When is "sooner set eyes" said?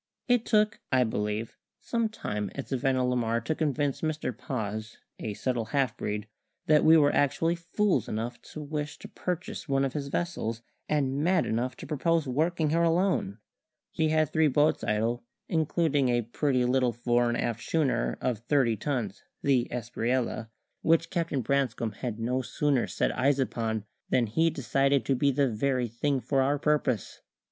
22.41-23.37